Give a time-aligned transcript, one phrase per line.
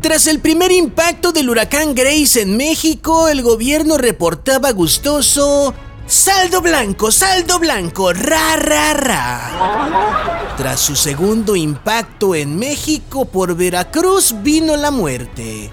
[0.00, 5.74] Tras el primer impacto del huracán Grace en México, el gobierno reportaba gustoso
[6.06, 10.54] Saldo blanco, saldo blanco, ra, ra, ra.
[10.56, 15.72] Tras su segundo impacto en México por Veracruz vino la muerte.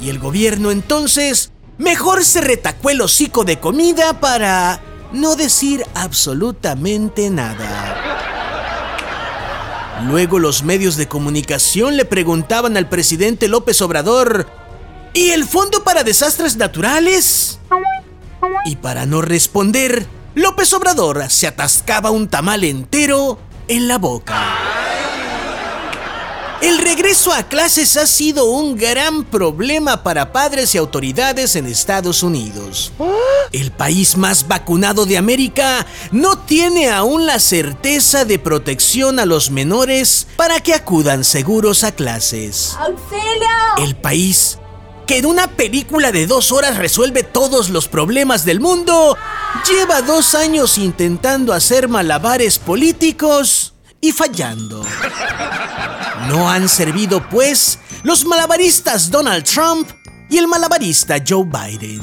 [0.00, 4.82] Y el gobierno entonces mejor se retacó el hocico de comida para
[5.12, 8.13] no decir absolutamente nada.
[10.02, 14.46] Luego los medios de comunicación le preguntaban al presidente López Obrador,
[15.12, 17.58] ¿y el Fondo para Desastres Naturales?
[18.66, 23.38] Y para no responder, López Obrador se atascaba un tamal entero
[23.68, 24.93] en la boca.
[26.64, 32.22] El regreso a clases ha sido un gran problema para padres y autoridades en Estados
[32.22, 32.90] Unidos.
[33.52, 39.50] El país más vacunado de América no tiene aún la certeza de protección a los
[39.50, 42.74] menores para que acudan seguros a clases.
[42.78, 43.86] ¡Auxilio!
[43.86, 44.58] El país
[45.06, 49.18] que en una película de dos horas resuelve todos los problemas del mundo,
[49.68, 53.73] lleva dos años intentando hacer malabares políticos
[54.04, 54.84] y fallando.
[56.28, 59.88] No han servido, pues, los malabaristas Donald Trump
[60.28, 62.02] y el malabarista Joe Biden.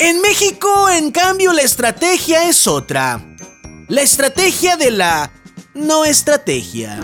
[0.00, 3.20] En México, en cambio, la estrategia es otra.
[3.86, 5.30] La estrategia de la
[5.74, 6.98] no estrategia.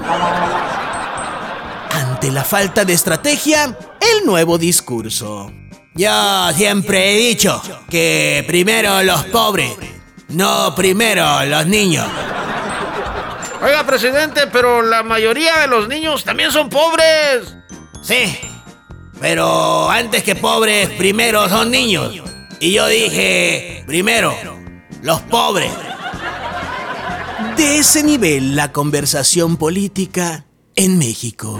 [1.92, 5.52] Ante la falta de estrategia, el nuevo discurso.
[5.94, 9.76] Yo siempre he dicho que primero los pobres,
[10.28, 12.08] no primero los niños.
[13.62, 17.56] Oiga, presidente, pero la mayoría de los niños también son pobres.
[18.02, 18.38] Sí,
[19.20, 22.22] pero antes que pobres, primero son niños.
[22.58, 24.34] Y yo dije, primero,
[25.02, 25.72] los pobres.
[27.56, 31.58] De ese nivel la conversación política en México.